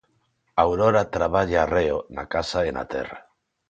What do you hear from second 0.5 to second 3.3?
Aurora traballa arreo, na casa e na terra.